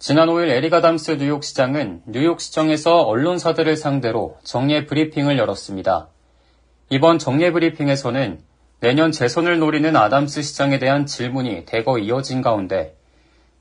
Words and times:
지난 0.00 0.28
5일 0.28 0.48
에릭 0.50 0.72
아담스 0.72 1.10
뉴욕시장은 1.18 2.02
뉴욕시청에서 2.06 3.00
언론사들을 3.00 3.76
상대로 3.76 4.38
정례 4.44 4.86
브리핑을 4.86 5.38
열었습니다. 5.38 6.06
이번 6.90 7.18
정례 7.18 7.50
브리핑에서는 7.50 8.38
내년 8.78 9.10
재선을 9.10 9.58
노리는 9.58 9.96
아담스 9.96 10.42
시장에 10.42 10.78
대한 10.78 11.04
질문이 11.04 11.64
대거 11.66 11.98
이어진 11.98 12.42
가운데 12.42 12.96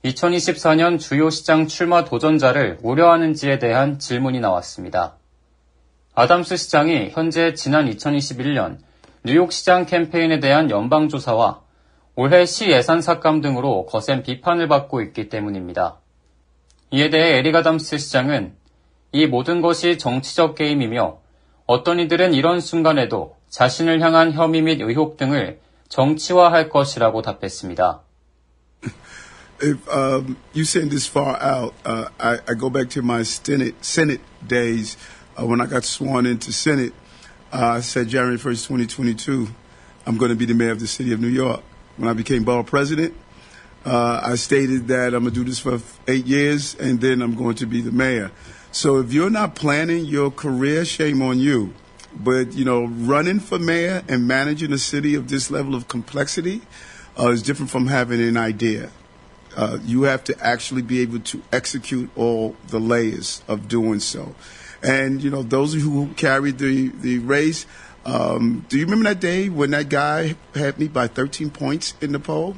2024년 0.05 1.00
주요 1.00 1.32
시장 1.32 1.66
출마 1.66 2.04
도전자를 2.04 2.78
우려하는지에 2.84 3.58
대한 3.58 3.98
질문이 3.98 4.40
나왔습니다. 4.40 5.16
아담스 6.14 6.56
시장이 6.56 7.10
현재 7.14 7.56
지난 7.56 7.90
2021년 7.90 8.78
뉴욕 9.24 9.52
시장 9.52 9.88
캠페인에 9.88 10.40
대한 10.40 10.70
연방조사와 10.70 11.62
올해 12.16 12.46
시 12.46 12.70
예산 12.70 13.02
삭감 13.02 13.42
등으로 13.42 13.88
거센 13.88 14.22
비판을 14.22 14.68
받고 14.68 15.02
있기 15.02 15.30
때문입니다. 15.30 15.98
이에 16.92 17.10
대해 17.10 17.38
에리가담스 17.38 17.98
시장은 17.98 18.54
이 19.12 19.28
모든 19.28 19.62
것이 19.62 19.98
정치적 19.98 20.55
게임이며 20.55 21.20
어떤 21.66 22.00
이들은 22.00 22.34
이런 22.34 22.62
순간에도 22.62 23.36
자신을 23.50 24.02
향한 24.02 24.32
혐의 24.32 24.62
및 24.62 24.82
의혹 24.82 25.18
등을 25.18 25.59
정치화할 25.90 26.70
것이라고 26.70 27.22
답했습니다. 27.22 28.04
If 29.59 29.90
um, 29.90 30.38
you 30.54 30.64
send 30.64 30.92
this 30.92 31.09
far 31.09 31.36
out, 31.42 31.73
uh, 31.84 32.09
I, 32.20 32.38
I, 32.48 32.54
go 32.54 32.70
back 32.70 32.90
to 32.92 33.02
my 33.02 33.23
Senate, 33.23 33.73
Senate 33.81 34.22
days 34.48 34.98
uh, 35.36 35.48
when 35.48 35.62
I 35.62 35.66
got 35.66 35.84
sworn 35.84 36.28
into 36.28 36.52
Senate. 36.52 36.94
Uh, 37.52 37.78
I 37.78 37.80
said 37.80 38.08
January 38.08 38.38
1st, 38.38 38.67
2022, 38.67 39.48
I'm 40.06 40.17
going 40.17 40.30
to 40.30 40.36
be 40.36 40.45
the 40.45 40.54
mayor 40.54 40.72
of 40.72 40.80
the 40.80 40.86
city 40.86 41.12
of 41.12 41.20
New 41.20 41.28
York. 41.28 41.64
When 41.98 42.08
I 42.08 42.14
became 42.14 42.44
borough 42.44 42.62
president, 42.62 43.16
uh, 43.88 44.20
I 44.22 44.36
stated 44.36 44.90
that 44.90 45.14
I'm 45.14 45.23
going 45.23 45.34
to 45.34 45.40
do 45.40 45.44
this 45.46 45.59
for 45.59 45.80
eight 46.09 46.26
years 46.26 46.76
and 46.76 47.00
then 47.00 47.22
I'm 47.22 47.36
going 47.36 47.55
to 47.55 47.66
be 47.66 47.80
the 47.80 47.91
mayor. 47.91 48.32
So 48.73 48.98
if 48.98 49.14
you're 49.14 49.30
not 49.30 49.56
planning 49.56 50.03
your 50.03 50.30
career, 50.30 50.84
shame 50.84 51.22
on 51.22 51.39
you. 51.39 51.73
But, 52.14 52.53
you 52.53 52.66
know, 52.66 52.86
running 52.86 53.39
for 53.39 53.58
mayor 53.58 54.03
and 54.09 54.28
managing 54.28 54.73
a 54.73 54.78
city 54.78 55.16
of 55.16 55.30
this 55.30 55.50
level 55.50 55.73
of 55.73 55.88
complexity 55.88 56.61
uh, 57.17 57.30
is 57.30 57.42
different 57.42 57.72
from 57.72 57.88
having 57.88 58.22
an 58.22 58.36
idea. 58.36 58.92
Uh, 59.56 59.80
you 59.84 60.04
have 60.04 60.23
to 60.26 60.38
actually 60.45 60.81
be 60.81 61.00
able 61.00 61.20
to 61.20 61.42
execute 61.54 62.09
all 62.17 62.58
the 62.67 62.80
layers 62.80 63.42
of 63.48 63.70
doing 63.70 64.02
so. 64.02 64.36
And, 64.83 65.23
you 65.23 65.30
know, 65.30 65.44
those 65.44 65.73
who 65.73 66.09
carried 66.16 66.58
the, 66.58 66.89
the 66.89 67.20
race, 67.20 67.66
um, 68.06 68.66
do 68.67 68.78
you 68.78 68.83
remember 68.83 69.09
that 69.09 69.22
day 69.22 69.48
when 69.48 69.72
that 69.72 69.88
guy 69.88 70.36
had 70.56 70.78
me 70.78 70.89
by 70.89 71.08
13 71.08 71.52
points 71.52 71.94
in 72.02 72.11
the 72.11 72.20
poll? 72.20 72.58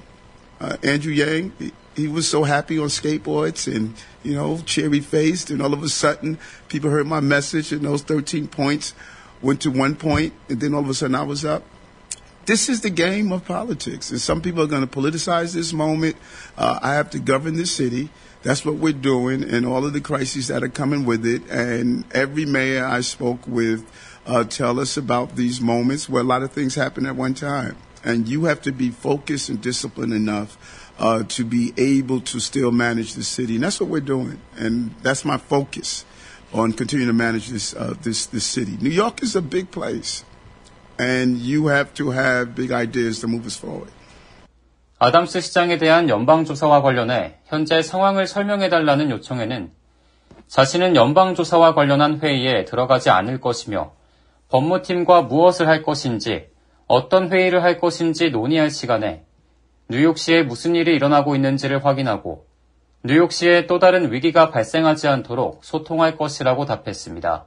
Uh, 0.59 0.77
Andrew 0.83 1.13
Yang, 1.13 1.53
he, 1.59 1.71
he 1.95 2.07
was 2.07 2.27
so 2.27 2.43
happy 2.43 2.77
on 2.79 2.87
skateboards 2.87 3.73
and, 3.73 3.93
you 4.23 4.33
know, 4.33 4.59
cherry 4.65 4.99
faced. 4.99 5.49
And 5.49 5.61
all 5.61 5.73
of 5.73 5.83
a 5.83 5.89
sudden, 5.89 6.37
people 6.67 6.89
heard 6.89 7.07
my 7.07 7.19
message 7.19 7.71
and 7.71 7.83
those 7.83 8.01
13 8.03 8.47
points 8.47 8.93
went 9.41 9.61
to 9.61 9.71
one 9.71 9.95
point, 9.95 10.33
and 10.49 10.59
then 10.59 10.73
all 10.73 10.81
of 10.81 10.89
a 10.89 10.93
sudden 10.93 11.15
I 11.15 11.23
was 11.23 11.45
up. 11.45 11.63
This 12.45 12.67
is 12.67 12.81
the 12.81 12.89
game 12.89 13.31
of 13.31 13.45
politics, 13.45 14.09
and 14.09 14.19
some 14.19 14.41
people 14.41 14.63
are 14.63 14.67
going 14.67 14.87
to 14.87 14.99
politicize 14.99 15.53
this 15.53 15.71
moment. 15.71 16.15
Uh, 16.57 16.79
I 16.81 16.93
have 16.95 17.09
to 17.11 17.19
govern 17.19 17.55
the 17.55 17.65
city. 17.65 18.09
That's 18.41 18.65
what 18.65 18.75
we're 18.75 18.93
doing, 18.93 19.43
and 19.43 19.65
all 19.65 19.85
of 19.85 19.93
the 19.93 20.01
crises 20.01 20.47
that 20.47 20.63
are 20.63 20.69
coming 20.69 21.05
with 21.05 21.25
it. 21.25 21.43
And 21.49 22.05
every 22.11 22.45
mayor 22.45 22.85
I 22.85 23.01
spoke 23.01 23.45
with 23.47 23.85
uh, 24.25 24.45
tell 24.45 24.79
us 24.79 24.97
about 24.97 25.35
these 25.35 25.61
moments 25.61 26.09
where 26.09 26.21
a 26.21 26.25
lot 26.25 26.41
of 26.41 26.51
things 26.51 26.75
happen 26.75 27.05
at 27.05 27.15
one 27.15 27.33
time, 27.33 27.77
and 28.04 28.28
you 28.28 28.44
have 28.44 28.60
to 28.62 28.72
be 28.72 28.90
focused 28.90 29.48
and 29.48 29.60
disciplined 29.60 30.12
enough. 30.12 30.56
Uh, 30.96 31.24
to 31.24 31.44
be 31.44 31.74
able 31.76 32.20
to 32.20 32.38
still 32.38 32.70
manage 32.70 33.14
the 33.14 33.24
city, 33.24 33.56
and 33.56 33.64
that's 33.64 33.80
what 33.80 33.90
we're 33.90 33.98
doing, 33.98 34.38
and 34.56 34.94
that's 35.02 35.24
my 35.24 35.36
focus 35.36 36.04
on 36.52 36.72
continuing 36.72 37.08
to 37.08 37.12
manage 37.12 37.48
this 37.48 37.74
uh, 37.74 37.94
this 38.00 38.26
this 38.26 38.46
city. 38.46 38.78
New 38.80 38.94
York 38.94 39.20
is 39.20 39.34
a 39.34 39.42
big 39.42 39.72
place, 39.72 40.22
and 40.96 41.38
you 41.38 41.66
have 41.66 41.92
to 41.94 42.10
have 42.10 42.54
big 42.54 42.70
ideas 42.70 43.18
to 43.20 43.26
move 43.26 43.44
us 43.44 43.58
forward. 43.58 43.90
아담스 45.00 45.40
시장에 45.40 45.76
대한 45.76 46.08
연방 46.08 46.44
조사와 46.44 46.80
관련해 46.80 47.38
현재 47.46 47.82
상황을 47.82 48.28
설명해 48.28 48.68
달라는 48.68 49.10
요청에는 49.10 49.72
자신은 50.46 50.94
연방 50.94 51.34
조사와 51.34 51.74
관련한 51.74 52.20
회의에 52.20 52.64
들어가지 52.64 53.10
않을 53.10 53.40
것이며 53.40 53.92
법무팀과 54.50 55.22
무엇을 55.22 55.66
할 55.66 55.82
것인지 55.82 56.46
어떤 56.89 57.31
회의를 57.31 57.61
할 57.61 57.79
것인지 57.79 58.31
논의할 58.31 58.71
시간에 58.71 59.23
뉴욕시에 59.89 60.41
무슨 60.41 60.75
일이 60.75 60.95
일어나고 60.95 61.35
있는지를 61.35 61.85
확인하고 61.85 62.47
뉴욕시에 63.03 63.67
또 63.67 63.77
다른 63.77 64.11
위기가 64.11 64.49
발생하지 64.49 65.07
않도록 65.07 65.59
소통할 65.63 66.17
것이라고 66.17 66.65
답했습니다. 66.65 67.45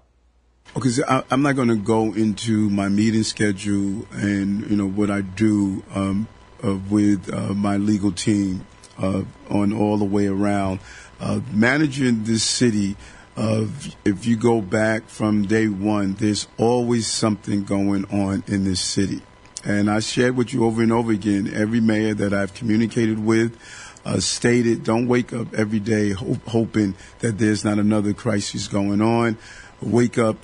Because 0.75 1.03
I, 1.03 1.23
I'm 1.29 1.43
not 1.43 1.57
going 1.57 1.69
to 1.69 1.77
go 1.77 2.15
into 2.15 2.71
my 2.71 2.87
meeting 2.87 3.25
schedule 3.25 4.07
and 4.15 4.65
you 4.71 4.77
know 4.77 4.87
what 4.87 5.11
I 5.11 5.23
do 5.23 5.83
um, 5.93 6.29
uh, 6.63 6.79
with 6.89 7.29
uh, 7.29 7.53
my 7.53 7.77
legal 7.79 8.13
team 8.13 8.65
uh, 8.97 9.25
on 9.51 9.73
all 9.73 9.99
the 9.99 10.09
way 10.09 10.29
around. 10.29 10.79
managing 11.53 12.25
this 12.25 12.45
city, 12.45 12.97
if 14.05 14.25
you 14.25 14.37
go 14.37 14.61
back 14.61 15.09
from 15.09 15.47
day 15.47 15.67
one, 15.67 16.15
there's 16.15 16.47
always 16.59 17.09
something 17.09 17.65
going 17.65 18.07
on 18.07 18.45
in 18.47 18.65
this 18.65 18.81
city. 18.81 19.21
And 19.65 19.91
I 19.91 20.01
shared 20.01 20.37
with 20.37 20.53
you 20.53 20.65
over 20.65 20.83
and 20.83 20.93
over 20.93 21.13
again, 21.13 21.53
every 21.55 21.81
mayor 21.81 22.15
that 22.15 22.33
I've 22.33 22.55
communicated 22.55 23.25
with, 23.25 23.57
uh, 24.05 24.19
stated, 24.19 24.83
don't 24.83 25.07
wake 25.07 25.33
up 25.33 25.55
every 25.55 25.79
day 25.79 26.11
hope, 26.11 26.45
hoping 26.49 26.95
that 27.21 27.39
there's 27.39 27.65
not 27.65 27.79
another 27.79 28.13
crisis 28.13 28.67
going 28.67 29.01
on. 29.01 29.39
Wake 29.81 30.19
up 30.19 30.37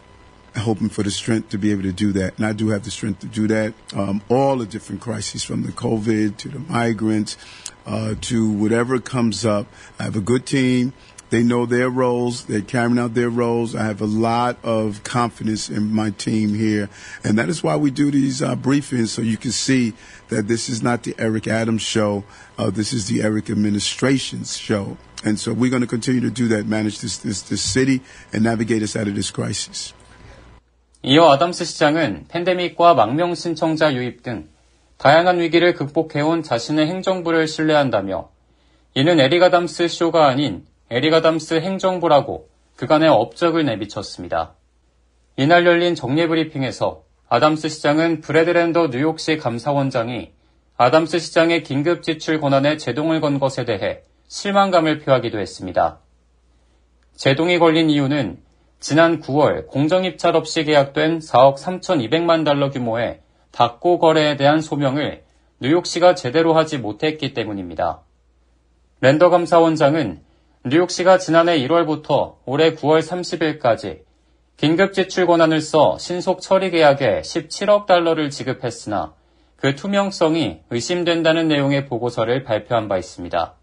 hoping 0.56 0.88
for 0.88 1.02
the 1.02 1.10
strength 1.10 1.50
to 1.50 1.58
be 1.58 1.70
able 1.70 1.82
to 1.82 1.92
do 1.92 2.12
that. 2.12 2.36
And 2.36 2.46
I 2.46 2.52
do 2.52 2.68
have 2.68 2.84
the 2.84 2.90
strength 2.90 3.20
to 3.20 3.26
do 3.26 3.46
that. 3.48 3.74
Um, 3.94 4.22
all 4.28 4.56
the 4.56 4.66
different 4.66 5.00
crises 5.00 5.44
from 5.44 5.62
the 5.62 5.72
COVID 5.72 6.36
to 6.38 6.48
the 6.48 6.58
migrants 6.58 7.36
uh, 7.86 8.14
to 8.22 8.50
whatever 8.50 8.98
comes 8.98 9.44
up. 9.44 9.66
I 9.98 10.04
have 10.04 10.16
a 10.16 10.20
good 10.20 10.46
team. 10.46 10.92
They 11.33 11.41
know 11.41 11.65
their 11.65 11.89
roles. 11.89 12.45
They're 12.45 12.61
carrying 12.61 12.99
out 12.99 13.15
their 13.15 13.29
roles. 13.29 13.73
I 13.73 13.85
have 13.85 14.01
a 14.01 14.05
lot 14.05 14.57
of 14.63 15.03
confidence 15.03 15.67
in 15.67 15.91
my 15.91 16.11
team 16.11 16.53
here. 16.53 16.89
And 17.23 17.39
that 17.39 17.49
is 17.49 17.63
why 17.63 17.75
we 17.75 17.89
do 17.89 18.11
these 18.11 18.43
uh, 18.43 18.55
briefings 18.55 19.07
so 19.07 19.23
you 19.23 19.37
can 19.37 19.51
see 19.51 19.93
that 20.29 20.47
this 20.47 20.69
is 20.69 20.83
not 20.83 21.01
the 21.01 21.15
Eric 21.17 21.47
Adams 21.47 21.81
show. 21.81 22.23
Uh, 22.55 22.69
this 22.69 22.93
is 22.93 23.07
the 23.07 23.23
Eric 23.23 23.49
administration's 23.49 24.55
show. 24.57 24.97
And 25.25 25.39
so 25.39 25.53
we're 25.53 25.71
going 25.71 25.81
to 25.81 25.87
continue 25.87 26.21
to 26.21 26.29
do 26.29 26.47
that, 26.49 26.67
manage 26.67 26.99
this, 26.99 27.17
this, 27.17 27.41
this 27.41 27.63
city 27.63 28.01
and 28.31 28.43
navigate 28.43 28.83
us 28.83 28.95
out 28.95 29.07
of 29.07 29.15
this 29.15 29.31
crisis. 29.31 29.93
이어 31.01 31.31
아담스 31.31 31.65
시장은 31.65 32.27
팬데믹과 32.29 32.93
망명 32.93 33.35
신청자 33.35 33.93
유입 33.93 34.23
등 34.23 34.47
다양한 34.97 35.39
위기를 35.39 35.73
극복해온 35.73 36.43
자신의 36.43 36.87
행정부를 36.87 37.47
신뢰한다며 37.47 38.29
이는 38.93 39.19
에리가담스 39.19 39.89
쇼가 39.89 40.27
아닌 40.27 40.65
에리가담스 40.90 41.60
행정부라고 41.60 42.48
그간의 42.76 43.10
업적을 43.10 43.64
내비쳤습니다. 43.66 44.54
이날 45.36 45.66
열린 45.66 45.94
정례 45.94 46.26
브리핑에서 46.26 47.02
아담스 47.28 47.68
시장은 47.68 48.22
브래드 48.22 48.59
랜더 48.59 48.88
뉴욕시 48.88 49.36
감사원장이 49.36 50.32
아담스 50.78 51.18
시장의 51.18 51.62
긴급 51.62 52.02
지출 52.02 52.40
권한에 52.40 52.78
제동을 52.78 53.20
건 53.20 53.38
것에 53.38 53.66
대해 53.66 54.00
실망감을 54.28 55.00
표하기도 55.00 55.38
했습니다. 55.38 55.98
제동이 57.16 57.58
걸린 57.58 57.90
이유는 57.90 58.38
지난 58.80 59.20
9월 59.20 59.66
공정입찰 59.66 60.36
없이 60.36 60.64
계약된 60.64 61.18
4억 61.18 61.58
3,200만 61.58 62.44
달러 62.46 62.70
규모의 62.70 63.20
닭고 63.50 63.98
거래에 63.98 64.36
대한 64.36 64.62
소명을 64.62 65.24
뉴욕시가 65.60 66.14
제대로 66.14 66.54
하지 66.54 66.78
못했기 66.78 67.34
때문입니다. 67.34 68.00
랜더 69.00 69.30
감사원장은 69.30 70.27
뉴욕시가 70.64 71.18
지난해 71.18 71.58
1월부터 71.60 72.36
올해 72.44 72.74
9월 72.74 73.00
30일까지 73.00 74.00
긴급 74.56 74.92
지출 74.92 75.26
권한을 75.26 75.60
써 75.60 75.96
신속 75.98 76.40
처리 76.40 76.70
계약에 76.70 77.20
17억 77.20 77.86
달러를 77.86 78.30
지급했으나 78.30 79.14
그 79.56 79.74
투명성이 79.76 80.60
의심된다는 80.70 81.48
내용의 81.48 81.86
보고서를 81.86 82.42
발표한 82.42 82.88
바 82.88 82.98
있습니다. 82.98 83.54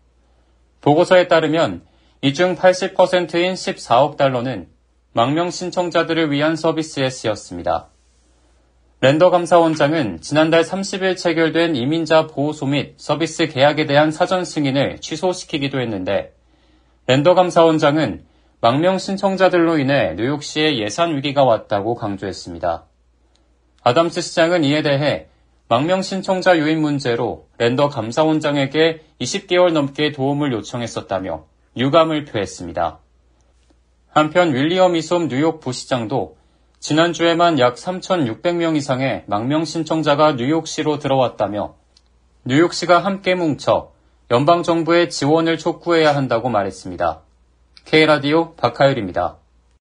보고서에 0.82 1.28
따르면 1.28 1.84
이 2.22 2.34
중 2.34 2.56
80%인 2.56 3.54
14억 3.54 4.18
달러는 4.18 4.68
망명 5.12 5.52
신청자들을 5.52 6.32
위한 6.32 6.56
서비스에 6.56 7.10
쓰였습니다. 7.10 7.90
랜더 9.02 9.30
감사원장은 9.30 10.22
지난달 10.22 10.64
30일 10.64 11.18
체결된 11.18 11.76
이민자 11.76 12.28
보호소 12.28 12.66
및 12.68 12.96
서비스 12.98 13.48
계약에 13.48 13.86
대한 13.86 14.12
사전 14.12 14.46
승인을 14.46 15.00
취소시키기도 15.02 15.80
했는데 15.82 16.35
랜더 17.08 17.36
감사원장은 17.36 18.26
망명 18.62 18.98
신청자들로 18.98 19.78
인해 19.78 20.16
뉴욕시에 20.16 20.80
예산 20.80 21.16
위기가 21.16 21.44
왔다고 21.44 21.94
강조했습니다. 21.94 22.86
아담스 23.84 24.22
시장은 24.22 24.64
이에 24.64 24.82
대해 24.82 25.28
망명 25.68 26.02
신청자 26.02 26.58
유입 26.58 26.80
문제로 26.80 27.46
랜더 27.60 27.90
감사원장에게 27.90 29.02
20개월 29.22 29.72
넘게 29.72 30.14
도움을 30.14 30.52
요청했었다며 30.54 31.46
유감을 31.78 32.26
표했습니다. 32.26 33.00
한편 34.10 34.56
윌리엄 34.56 34.96
이솜 34.96 35.28
뉴욕 35.28 35.60
부시장도 35.60 36.38
지난주에만 36.80 37.60
약 37.60 37.76
3,600명 37.76 38.76
이상의 38.78 39.26
망명 39.28 39.64
신청자가 39.64 40.34
뉴욕시로 40.34 40.98
들어왔다며 40.98 41.76
뉴욕시가 42.46 42.98
함께 42.98 43.36
뭉쳐 43.36 43.95
연방정부의 44.32 45.10
지원을 45.10 45.58
촉구해야 45.58 46.16
한다고 46.16 46.50
말했습니다. 46.50 47.22
K라디오 47.86 48.56
박하율입니다. 48.56 49.38